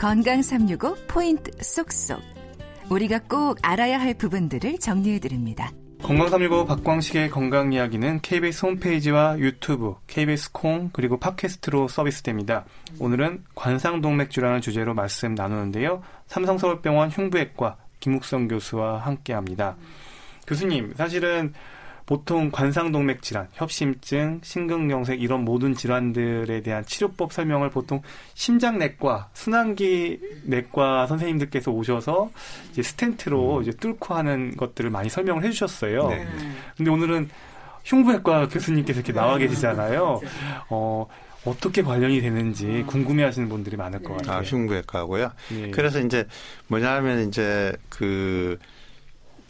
[0.00, 2.22] 건강 365 포인트 쏙쏙.
[2.88, 5.70] 우리가 꼭 알아야 할 부분들을 정리해 드립니다.
[6.02, 12.64] 건강 365 박광식의 건강 이야기는 KBS 홈페이지와 유튜브, KBS 콩, 그리고 팟캐스트로 서비스됩니다.
[12.98, 16.02] 오늘은 관상동맥주라는 주제로 말씀 나누는데요.
[16.28, 19.76] 삼성서울병원 흉부외과 김욱성 교수와 함께 합니다.
[20.46, 21.52] 교수님, 사실은
[22.10, 28.02] 보통 관상동맥 질환, 협심증, 심근경색 이런 모든 질환들에 대한 치료법 설명을 보통
[28.34, 32.32] 심장내과, 순환기 내과 선생님들께서 오셔서
[32.72, 33.62] 이제 스텐트로 음.
[33.62, 36.08] 이제 뚫고 하는 것들을 많이 설명을 해주셨어요.
[36.08, 36.26] 네.
[36.76, 37.30] 근데 오늘은
[37.84, 39.46] 흉부외과 교수님께서 이렇게 나와 네.
[39.46, 40.20] 계시잖아요.
[40.70, 41.06] 어,
[41.44, 42.90] 어떻게 관련이 되는지 아.
[42.90, 44.16] 궁금해 하시는 분들이 많을 것 네.
[44.16, 44.38] 같아요.
[44.38, 45.30] 아, 흉부외과고요.
[45.50, 45.70] 네.
[45.70, 46.26] 그래서 이제
[46.66, 48.58] 뭐냐면 이제 그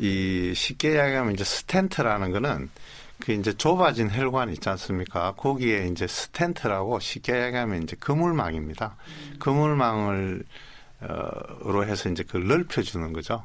[0.00, 2.70] 이 쉽게 이야기하면 이제 스텐트라는 거는
[3.20, 5.32] 그 이제 좁아진 혈관 있지 않습니까?
[5.36, 8.96] 거기에 이제 스텐트라고 쉽게 이야기하면 이제 그물망입니다.
[9.06, 9.36] 음.
[9.38, 10.42] 그물망을
[11.62, 13.44] 어로 해서 이제 그 넓혀 주는 거죠.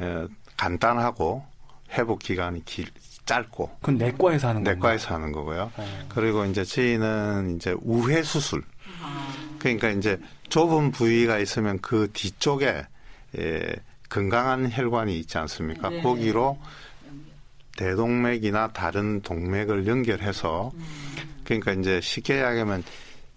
[0.00, 0.26] 에,
[0.56, 1.44] 간단하고
[1.92, 2.86] 회복 기간이 길,
[3.26, 3.76] 짧고.
[3.80, 4.74] 그건 내과에서 하는 거예요.
[4.74, 5.70] 내과에서 하는 거고요.
[5.76, 6.06] 어.
[6.08, 8.62] 그리고 이제 저희는 이제 우회 수술.
[9.02, 9.34] 아.
[9.58, 12.86] 그러니까 이제 좁은 부위가 있으면 그 뒤쪽에
[13.38, 13.74] 예,
[14.14, 15.88] 건강한 혈관이 있지 않습니까?
[15.88, 16.00] 네.
[16.00, 16.56] 거기로
[17.76, 20.70] 대동맥이나 다른 동맥을 연결해서
[21.42, 22.84] 그러니까 이제 쉽게 이야기하면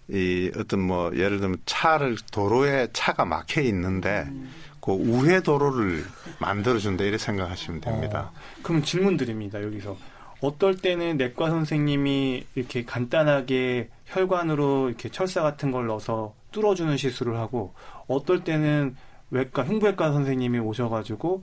[0.08, 4.50] 이 어떤 뭐 예를 들면 차를 도로에 차가 막혀 있는데 음.
[4.80, 6.04] 그 우회 도로를
[6.38, 8.30] 만들어 준다 이렇게 생각하시면 됩니다.
[8.32, 9.96] 어, 그럼 질문 드립니다 여기서
[10.40, 17.74] 어떨 때는 내과 선생님이 이렇게 간단하게 혈관으로 이렇게 철사 같은 걸 넣어서 뚫어주는 시술을 하고
[18.06, 18.94] 어떨 때는
[19.30, 21.42] 외과 흉부외과 선생님이 오셔가지고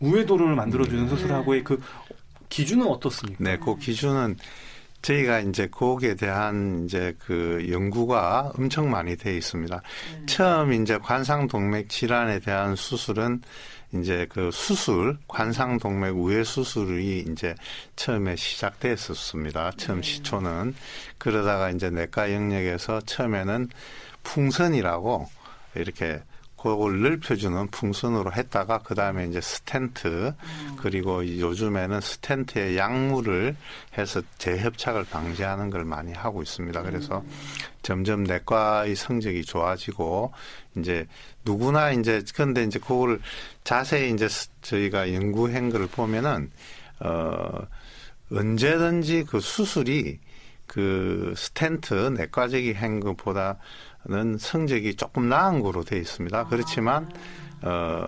[0.00, 1.08] 우회도를 만들어주는 네.
[1.08, 1.82] 수술하고의 그
[2.48, 3.42] 기준은 어떻습니까?
[3.42, 4.36] 네, 그 기준은
[5.02, 9.76] 저희가 이제 거기에 대한 이제 그 연구가 엄청 많이 돼 있습니다.
[9.76, 10.26] 네.
[10.26, 13.40] 처음 이제 관상동맥 질환에 대한 수술은
[13.92, 17.54] 이제 그 수술, 관상동맥 우회 수술이 이제
[17.96, 19.72] 처음에 시작됐었습니다.
[19.76, 20.06] 처음 네.
[20.06, 20.74] 시초는.
[21.18, 23.68] 그러다가 이제 내과 영역에서 처음에는
[24.22, 25.26] 풍선이라고
[25.74, 26.20] 이렇게
[26.62, 30.76] 그걸 넓혀주는 풍선으로 했다가 그 다음에 이제 스텐트 음.
[30.76, 33.56] 그리고 요즘에는 스텐트에 약물을
[33.96, 36.82] 해서 재협착을 방지하는 걸 많이 하고 있습니다.
[36.82, 37.30] 그래서 음.
[37.80, 40.34] 점점 내과의 성적이 좋아지고
[40.76, 41.06] 이제
[41.46, 43.20] 누구나 이제 근데 이제 그거를
[43.64, 44.28] 자세히 이제
[44.60, 46.50] 저희가 연구한 걸 보면은
[47.00, 47.66] 어
[48.30, 50.18] 언제든지 그 수술이
[50.66, 53.56] 그 스텐트 내과적인 행것보다
[54.06, 56.46] 는 성적이 조금 나은 거로 돼 있습니다.
[56.46, 57.10] 그렇지만
[57.62, 58.06] 어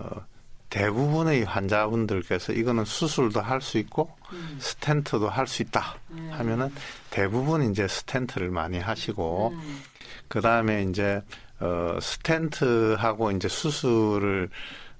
[0.71, 4.57] 대부분의 환자분들께서 이거는 수술도 할 수 있고 음.
[4.59, 6.29] 스텐트도 할 수 있다 음.
[6.33, 6.73] 하면은
[7.11, 9.81] 대부분 이제 스텐트를 많이 하시고 음.
[10.27, 11.21] 그 다음에 이제
[11.59, 14.49] 어 스텐트하고 이제 수술을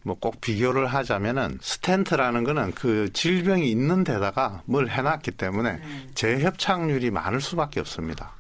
[0.04, 5.82] 뭐 꼭 비교를 하자면은 스텐트라는 거는 그 질병이 있는 데다가 뭘 해놨기 때문에
[6.14, 8.36] 재협착률이 많을 수밖에 없습니다.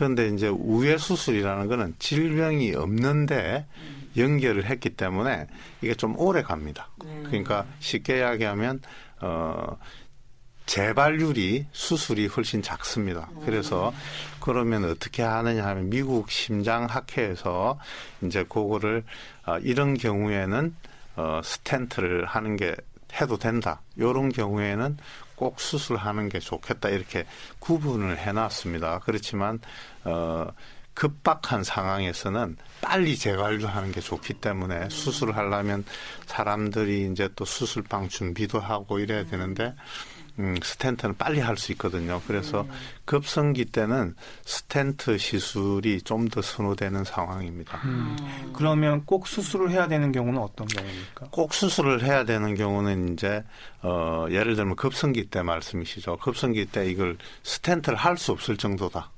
[0.00, 3.66] 그런데 이제 우회 수술이라는 거는 질병이 없는데
[4.16, 5.46] 연결을 했기 때문에
[5.82, 6.88] 이게 좀 오래 갑니다.
[7.04, 7.22] 네.
[7.26, 8.80] 그러니까 쉽게 이야기하면
[9.20, 9.76] 어
[10.64, 13.28] 재발률이 수술이 훨씬 작습니다.
[13.34, 13.42] 네.
[13.44, 13.92] 그래서
[14.40, 17.78] 그러면 어떻게 하느냐 하면 미국 심장학회에서
[18.22, 19.04] 이제 그거를
[19.44, 20.74] 어, 이런 경우에는
[21.16, 22.74] 어, 스텐트를 하는 게
[23.20, 23.82] 해도 된다.
[23.96, 24.96] 이런 경우에는
[25.40, 27.24] 꼭 수술하는 게 좋겠다 이렇게
[27.60, 28.98] 구분을 해놨습니다.
[28.98, 29.58] 그렇지만
[30.04, 30.48] 어
[30.92, 35.86] 급박한 상황에서는 빨리 재활하는 게 좋기 때문에 수술을 하려면
[36.26, 39.74] 사람들이 이제 또 수술방 준비도 하고 이래야 되는데
[40.18, 40.19] 음,
[40.62, 42.20] 스텐트는 빨리 할 수 있거든요.
[42.26, 42.70] 그래서 음.
[43.04, 44.14] 급성기 때는
[44.44, 47.78] 스텐트 시술이 좀 더 선호되는 상황입니다.
[47.84, 48.16] 음.
[48.54, 51.28] 그러면 꼭 수술을 해야 되는 경우는 어떤 경우입니까?
[51.30, 53.42] 꼭 수술을 해야 되는 경우는 이제
[53.82, 56.18] 어, 예를 들면 급성기 때 말씀이시죠.
[56.18, 59.10] 급성기 때 이걸 스텐트를 할 수 없을 정도다.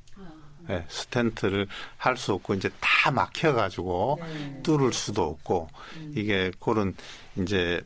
[0.68, 1.66] 네, 스텐트를
[1.96, 4.60] 할 수 없고 이제 다 막혀가지고 네.
[4.62, 6.12] 뚫을 수도 없고 음.
[6.16, 6.94] 이게 그런
[7.36, 7.82] 이제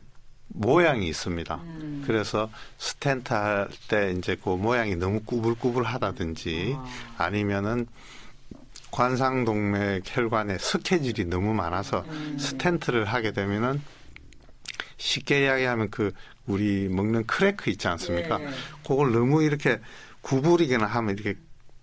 [0.49, 1.55] 모양이 있습니다.
[1.55, 2.03] 음.
[2.05, 6.85] 그래서 스텐트 할 때 이제 그 모양이 너무 꾸불꾸불하다든지 아.
[7.17, 7.87] 아니면은
[8.91, 12.37] 관상동맥 혈관에 석회질이 너무 많아서 음.
[12.39, 13.81] 스텐트를 하게 되면은
[14.97, 16.11] 쉽게 이야기하면 그
[16.47, 18.37] 우리 먹는 크래커 있지 않습니까?
[18.39, 18.49] 네.
[18.87, 19.79] 그걸 너무 이렇게
[20.21, 21.35] 구부리거나 하면 이렇게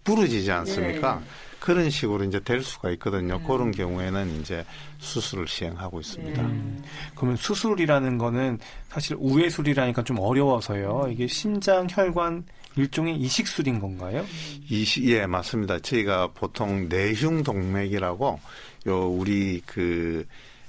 [0.05, 1.17] 부러지지 않습니까?
[1.17, 1.27] 네.
[1.65, 3.37] 그런 식으로 이제 될 수가 있거든요.
[3.37, 3.47] 음.
[3.47, 4.67] 그런 경우에는 이제
[4.99, 6.43] 수술을 시행하고 있습니다.
[6.43, 6.85] 음.
[7.15, 8.59] 그러면 수술이라는 거는
[8.91, 11.09] 사실 우회술이라니까 좀 어려워서요.
[11.11, 12.45] 이게 심장 혈관
[12.77, 14.27] 일종의 이식술인 건가요?
[14.69, 15.79] 이식 예 맞습니다.
[15.79, 18.41] 저희가 보통 내흉 동맥이라고
[18.89, 20.27] 요 우리 그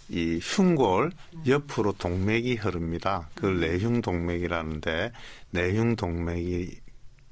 [0.10, 1.12] 이 흉골
[1.48, 3.28] 옆으로 동맥이 흐릅니다.
[3.34, 5.12] 그걸 내흉 동맥이라는데
[5.50, 6.76] 내흉 동맥이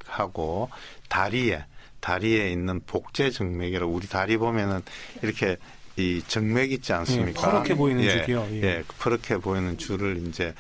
[0.06, 0.70] 하고
[1.08, 1.64] 다리에
[2.04, 4.82] 다리에 있는 복제 정맥이라 우리 다리 보면은
[5.22, 5.56] 이렇게
[5.96, 7.30] 이 정맥 있지 않습니까?
[7.30, 8.48] 예, 퍼렇게 보이는 예, 줄이요.
[8.52, 8.64] 예.
[8.64, 10.54] 예, 퍼렇게 보이는 줄을 이제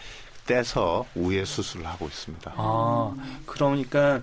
[0.45, 2.54] 떼서 우회 수술을 하고 있습니다.
[2.56, 3.13] 아,
[3.45, 4.22] 그러니까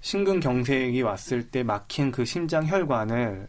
[0.00, 3.48] 심근경색이 왔을 때 막힌 그 심장 혈관을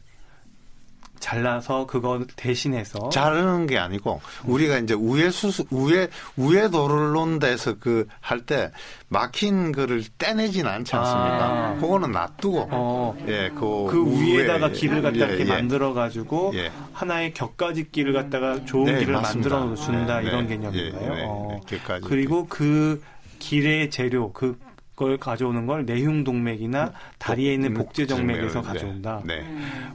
[1.21, 7.75] 잘라서 그거 대신해서 자르는 게 아니고 우리가 이제 우회 수술 우회 우회 도를 놓은 데서
[7.79, 8.71] 그 할 때
[9.07, 11.45] 막힌 거를 떼내진 않지 않습니까?
[11.45, 11.75] 아.
[11.79, 15.49] 그거는 놔두고 어, 예, 그, 그 위에다가 우회, 길을 갖다 예, 이렇게 예.
[15.49, 16.71] 만들어 가지고 예.
[16.93, 19.55] 하나의 격가지 길을 갖다가 좋은 네, 길을 맞습니다.
[19.57, 21.11] 만들어 준다 네, 이런 네, 개념인가요?
[21.11, 21.59] 예, 네, 어.
[21.69, 23.01] 네, 그리고 그
[23.39, 24.57] 길의 재료 그
[25.01, 29.21] 걸 가져오는 걸 내흉 동맥이나 다리에 있는 복제 정맥에서 정맥을, 가져온다.
[29.25, 29.41] 네.
[29.41, 29.47] 네.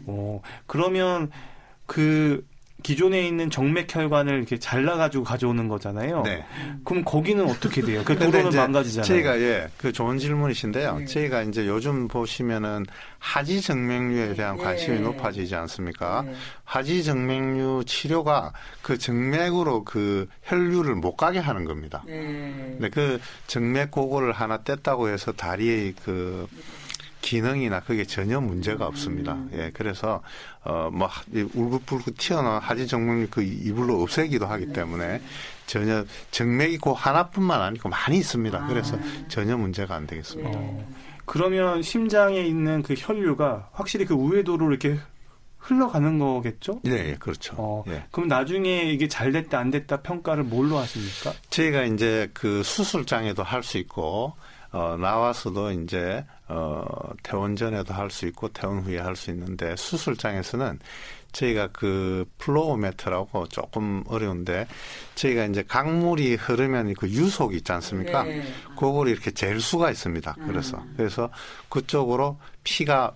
[0.06, 1.30] 어, 그러면
[1.86, 2.44] 그
[2.82, 6.22] 기존에 있는 정맥 혈관을 이렇게 잘라가지고 가져오는 거잖아요.
[6.22, 6.44] 네.
[6.84, 8.02] 그럼 거기는 어떻게 돼요?
[8.04, 9.06] 그 도로는 망가지잖아요.
[9.06, 10.98] 저희가 예, 그 좋은 질문이신데요.
[10.98, 11.04] 네.
[11.06, 12.84] 저희가 이제 요즘 보시면은
[13.18, 14.62] 하지 정맥류에 대한 네.
[14.62, 15.02] 관심이 네.
[15.02, 16.22] 높아지지 않습니까?
[16.22, 16.34] 네.
[16.64, 18.52] 하지 정맥류 치료가
[18.82, 22.04] 그 정맥으로 그 혈류를 못 가게 하는 겁니다.
[22.06, 22.76] 네.
[22.78, 26.46] 근데 그 정맥 고거를 하나 뗐다고 해서 다리의 그
[27.26, 29.36] 기능이나 그게 전혀 문제가 없습니다.
[29.52, 30.22] 예, 그래서
[30.62, 31.08] 어뭐
[31.54, 35.20] 울긋불긋 튀어나온 하지 정맥류 그 이불로 없애기도 하기 때문에
[35.66, 38.68] 전혀 정맥이 그 하나뿐만 아니고 많이 있습니다.
[38.68, 38.96] 그래서
[39.26, 40.50] 전혀 문제가 안 되겠습니다.
[40.54, 40.88] 어,
[41.24, 44.96] 그러면 심장에 있는 그 혈류가 확실히 그 우회도로 이렇게
[45.58, 46.78] 흘러가는 거겠죠?
[46.84, 47.56] 네, 예, 그렇죠.
[47.58, 48.04] 어, 예.
[48.12, 51.32] 그럼 나중에 이게 잘 됐다 안 됐다 평가를 뭘로 하십니까?
[51.50, 54.34] 저희가 이제 그 수술장에도 할 수 있고
[54.76, 56.84] 어 나와서도 이제 어
[57.22, 60.78] 퇴원 전에도 할 수 있고 퇴원 후에 할 수 있는데 수술장에서는
[61.32, 64.66] 저희가 그 flow meter라고 조금 어려운데
[65.14, 68.24] 저희가 이제 강물이 흐르면 그 유속 있지 않습니까?
[68.24, 68.42] 네.
[68.78, 70.36] 그걸 이렇게 잴 수가 있습니다.
[70.46, 71.30] 그래서 그래서
[71.70, 73.14] 그쪽으로 피가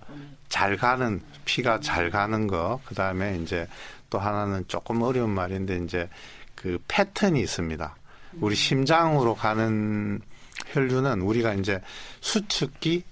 [0.49, 3.67] 잘 가는 피가 잘 가는 거 그다음에 이제
[4.09, 6.09] 또 하나는 조금 어려운 말인데 이제
[6.55, 7.95] 그 패턴이 있습니다.
[8.39, 10.21] 우리 심장으로 가는
[10.67, 11.81] 혈류는 우리가 이제
[12.21, 13.03] 수축기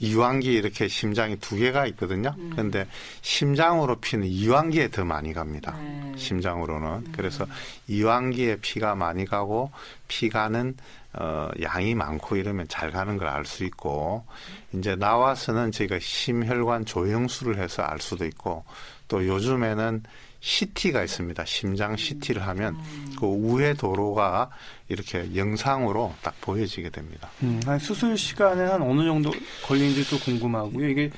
[0.00, 2.32] 이완기 이렇게 심장이 두 개가 있거든요.
[2.52, 2.86] 그런데
[3.20, 5.76] 심장으로 피는 이완기에 더 많이 갑니다.
[5.76, 6.12] 네.
[6.16, 7.10] 심장으로는.
[7.12, 7.46] 그래서
[7.88, 9.72] 이완기에 피가 많이 가고
[10.06, 10.76] 피가는
[11.14, 14.24] 어 양이 많고 이러면 잘 가는 걸 알 수 있고
[14.72, 18.64] 이제 나와서는 저희가 심혈관 조영수를 해서 알 수도 있고
[19.08, 20.04] 또 요즘에는
[20.40, 21.44] CT가 있습니다.
[21.44, 22.76] 심장 CT를 하면
[23.18, 24.50] 그 우회 도로가
[24.88, 27.28] 이렇게 영상으로 딱 보여지게 됩니다.
[27.42, 29.30] 음, 한 수술 시간은 한 어느 정도
[29.66, 30.88] 걸리는지도 궁금하고요.
[30.88, 31.10] 이게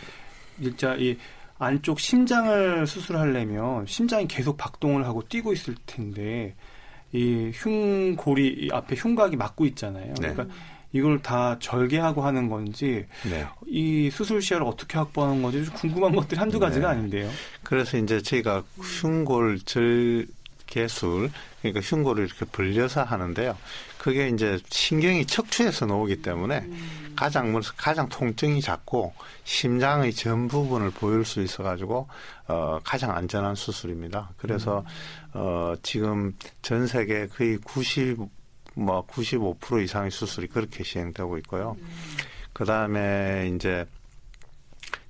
[0.60, 1.16] 진짜 이
[1.58, 6.54] 안쪽 심장을 수술하려면 심장이 계속 박동을 하고 뛰고 있을 텐데
[7.12, 10.14] 이 흉골이 이 앞에 흉곽이 막고 있잖아요.
[10.20, 10.32] 네.
[10.32, 10.46] 그러니까
[10.92, 13.46] 이걸 다 절개하고 하는 건지 네.
[13.66, 16.98] 이 수술 시야를 어떻게 확보하는 건지 좀 궁금한 것들이 한두 가지가 네.
[16.98, 17.30] 아닌데요.
[17.62, 20.26] 그래서 이제 저희가 흉골 절
[20.66, 23.56] 개술 그러니까 흉골을 이렇게 벌려서 하는데요.
[23.98, 26.66] 그게 이제 신경이 척추에서 나오기 때문에
[27.14, 29.12] 가장 먼저 가장 통증이 작고
[29.44, 32.08] 심장의 전 부분을 보일 수 있어 가지고
[32.46, 34.30] 어 가장 안전한 수술입니다.
[34.38, 34.84] 그래서
[35.34, 38.39] 어 지금 전 세계 거의 90
[38.74, 41.76] 뭐 95% 이상의 수술이 그렇게 시행되고 있고요.
[42.52, 43.86] 그다음에 이제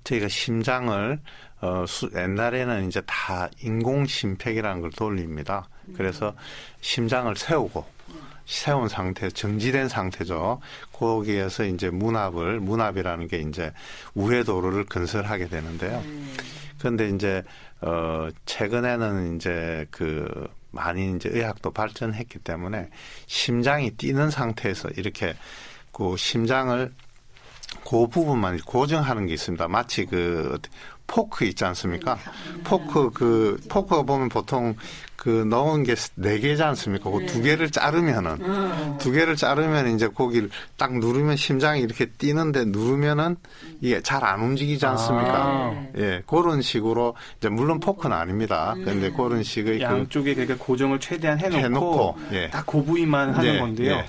[0.05, 1.19] 저희가 심장을
[1.61, 5.69] 어 수, 옛날에는 이제 다 인공 심폐기라는 걸 돌립니다.
[5.95, 6.35] 그래서
[6.81, 7.85] 심장을 세우고
[8.47, 10.61] 세운 상태, 정지된 상태죠.
[10.93, 13.73] 거기에서 이제 문합을 문합이라는 게 이제
[14.15, 16.03] 우회도로를 건설하게 되는데요.
[16.79, 17.45] 그런데 이제
[17.81, 22.91] 어 최근에는 이제 그 많이 이제 의학도 발전했기 때문에
[23.27, 25.35] 심장이 뛰는 상태에서 이렇게
[25.93, 26.93] 그 심장을
[27.87, 29.69] 그 부분만 고정하는 게 있습니다.
[29.69, 30.59] 마치 그
[31.11, 32.19] 포크 있지 않습니까?
[32.63, 34.77] 포크 그 포크 보면 보통
[35.17, 37.11] 그 넣은 게 네 개지 않습니까?
[37.11, 38.39] 그두 개를 자르면은
[38.99, 40.49] 두 개를 자르면 이제 거기를
[40.79, 43.37] 딱 누르면 심장이 이렇게 뛰는데 누르면은
[43.81, 45.45] 이게 잘 안 움직이지 않습니까?
[45.45, 45.87] 아.
[45.99, 48.75] 예, 그런 식으로 이제 물론 포크는 아닙니다.
[48.77, 52.49] 그런데 그런 식의 그 양쪽에 그러니까 고정을 최대한 해놓고, 해놓고, 예.
[52.51, 53.93] 딱그 부위만 하는 예, 건데요.
[53.93, 54.07] 예.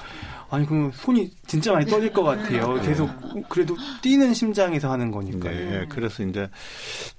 [0.53, 2.74] 아니 그럼 손이 진짜 많이 떨릴 것 같아요.
[2.74, 2.88] 네.
[2.89, 3.10] 계속
[3.48, 5.70] 그래도 뛰는 심장에서 하는 거니까요.
[5.72, 6.50] 네, 그래서 이제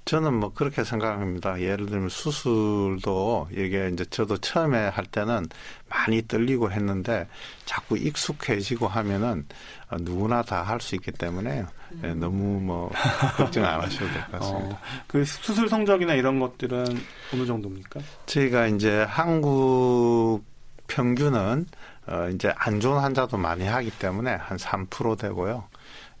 [0.05, 1.59] 저는 뭐 그렇게 생각합니다.
[1.59, 5.47] 예를 들면 수술도 이게 이제 저도 처음에 할 때는
[5.89, 7.27] 많이 떨리고 했는데
[7.65, 9.45] 자꾸 익숙해지고 하면은
[9.89, 11.65] 어, 누구나 다 할 수 있기 때문에
[12.01, 12.91] 네, 너무 뭐
[13.37, 14.75] 걱정 안 하셔도 될 것 같습니다.
[14.75, 16.85] 어, 그 수술 성적이나 이런 것들은
[17.33, 17.99] 어느 정도입니까?
[18.27, 20.41] 저희가 이제 한국
[20.87, 21.65] 평균은
[22.07, 25.65] 어 이제 안 좋은 환자도 많이 하기 때문에 한 3% 되고요.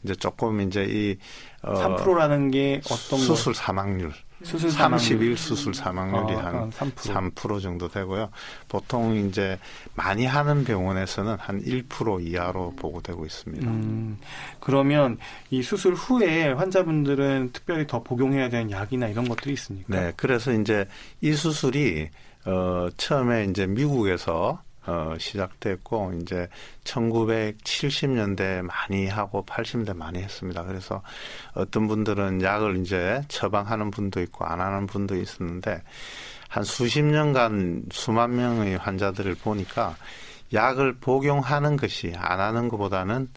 [0.03, 1.17] 이제 조금 이제 이
[1.61, 4.11] 어, 3%라는 게 어떤 수술 사망률
[4.43, 6.93] 수술 30일 수술 사망률이 어, 한한 3%.
[7.33, 8.29] 3% 정도 되고요.
[8.67, 9.57] 보통 이제
[9.95, 13.65] 많이 하는 병원에서는 한 1% 이하로 보고되고 있습니다.
[13.65, 14.17] 음,
[14.59, 15.17] 그러면
[15.49, 19.87] 이 수술 후에 환자분들은 특별히 더 복용해야 되는 약이나 이런 것들이 있습니까?
[19.87, 20.85] 네, 그래서 이제
[21.21, 22.09] 이 수술이
[22.45, 26.47] 어 처음에 이제 미국에서 어 시작됐고 이제
[26.83, 30.63] 1970년대 많이 하고 80년대 많이 했습니다.
[30.63, 31.01] 그래서
[31.53, 35.81] 어떤 분들은 약을 이제 처방하는 분도 있고 안 하는 분도 있었는데
[36.49, 39.95] 한 수십 년간 수만 명의 환자들을 보니까
[40.53, 43.29] 약을 복용하는 것이 안 하는 것보다는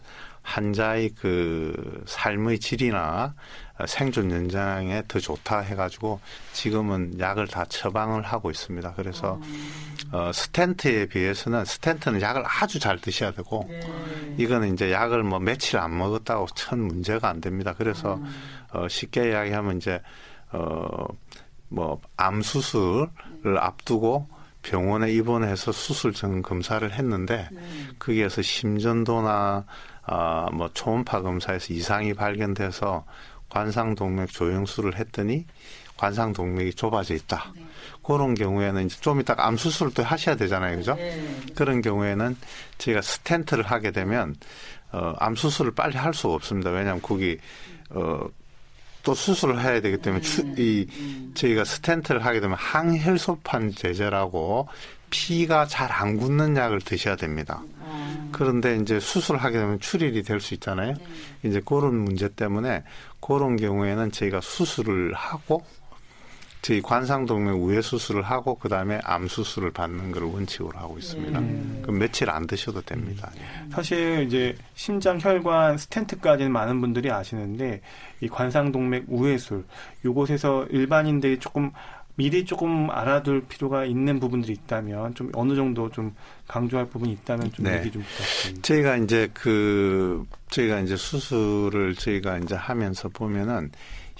[0.47, 3.35] 환자의 그 삶의 질이나
[3.85, 6.21] 생존 연장에 더 좋다 해가지고
[6.53, 8.93] 지금은 약을 다 처방을 하고 있습니다.
[8.95, 9.39] 그래서
[10.13, 13.69] 어, 스텐트에 비해서는 스텐트는 약을 아주 잘 드셔야 되고
[14.37, 17.75] 이거는 이제 약을 뭐 며칠 안 먹었다고 천 문제가 안 됩니다.
[17.77, 18.17] 그래서
[18.71, 20.01] 어, 쉽게 이야기하면 이제
[20.53, 24.29] 어뭐 암 수술을 앞두고
[24.61, 27.49] 병원에 입원해서 수술 전 검사를 했는데
[27.99, 29.65] 거기에서 심전도나
[30.07, 33.05] 아, 뭐 초음파 검사에서 이상이 발견돼서
[33.49, 35.45] 관상동맥 조영술을 했더니
[35.97, 37.51] 관상동맥이 좁아져 있다.
[38.03, 40.95] 그런 경우에는 이제 좀 이따 암 수술을 또 하셔야 되잖아요, 그죠?
[41.55, 42.37] 그런 경우에는
[42.77, 44.35] 저희가 스텐트를 하게 되면
[44.91, 46.69] 어, 암 수술을 빨리 할 수가 없습니다.
[46.69, 47.37] 왜냐하면 거기
[47.89, 48.21] 어,
[49.03, 50.87] 또 수술을 해야 되기 때문에 추, 이
[51.33, 54.67] 저희가 스텐트를 하게 되면 항혈소판 제제라고
[55.09, 57.61] 피가 잘 안 굳는 약을 드셔야 됩니다.
[58.31, 60.93] 그런데 이제 수술을 하게 되면 출혈이 될 수 있잖아요.
[61.43, 62.83] 이제 그런 문제 때문에
[63.19, 65.63] 그런 경우에는 저희가 수술을 하고
[66.61, 71.39] 저희 관상동맥 우회 수술을 하고 그 다음에 암 수술을 받는 걸 원칙으로 하고 있습니다.
[71.81, 73.31] 그럼 며칠 안 드셔도 됩니다.
[73.37, 73.71] 예.
[73.71, 77.81] 사실 이제 심장 혈관 스텐트까지는 많은 분들이 아시는데
[78.19, 79.63] 이 관상동맥 우회술
[80.03, 81.71] 요곳에서 일반인들이 조금
[82.17, 86.15] 미리 조금 알아둘 필요가 있는 부분들이 있다면 좀 어느 정도 좀
[86.47, 87.77] 강조할 부분이 있다면 좀 네.
[87.79, 88.61] 얘기 좀 부탁드립니다.
[88.67, 93.71] 저희가 이제 그 저희가 이제 수술을 저희가 이제 하면서 보면은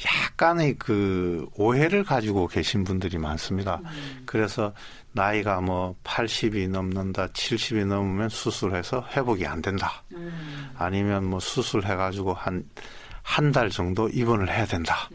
[0.06, 3.82] 약간의 그 오해를 가지고 계신 분들이 많습니다.
[4.28, 4.74] 그래서
[5.14, 10.04] 나이가 뭐 80이 넘는다, 70이 넘으면 수술해서 회복이 안 된다.
[10.78, 12.64] 아니면 뭐 수술해가지고 한,
[13.24, 15.10] 한 달 정도 입원을 해야 된다.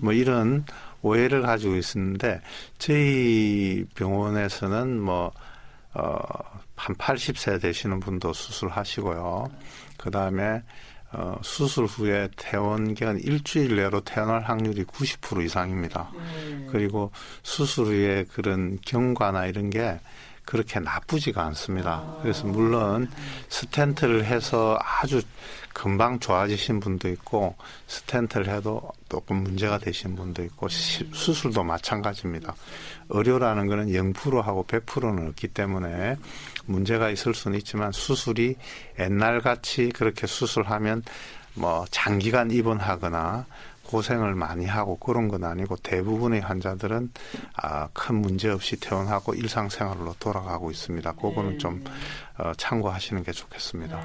[0.00, 0.64] 뭐 이런
[1.04, 2.40] 오해를 가지고 있었는데
[2.78, 5.32] 저희 병원에서는 뭐,
[5.92, 6.16] 어,
[6.76, 9.48] 한 80세 되시는 분도 수술하시고요.
[9.98, 10.62] 그 다음에
[11.12, 16.10] 어, 수술 후에 퇴원 기간 일주일 내로 퇴원할 확률이 90% 이상입니다.
[16.72, 17.12] 그리고
[17.44, 20.00] 수술 후에 그런 경과나 이런 게
[20.44, 22.04] 그렇게 나쁘지가 않습니다.
[22.22, 23.10] 그래서 물론
[23.48, 25.22] 스텐트를 해서 아주
[25.72, 27.56] 금방 좋아지신 분도 있고
[27.88, 32.54] 스텐트를 해도 조금 문제가 되신 분도 있고 시- 수술도 마찬가지입니다.
[33.08, 36.16] 의료라는 거는 0%하고 100%는 없기 때문에
[36.66, 38.56] 문제가 있을 수는 있지만 수술이
[39.00, 41.02] 옛날 같이 그렇게 수술하면
[41.54, 43.46] 뭐 장기간 입원하거나
[43.94, 47.12] 고생을 많이 하고 그런 건 아니고 대부분의 환자들은
[47.54, 51.12] 아, 큰 문제 없이 퇴원하고 일상생활로 돌아가고 있습니다.
[51.12, 51.84] 그거는 좀
[52.38, 54.04] 어, 참고하시는 게 좋겠습니다.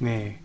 [0.00, 0.42] 네.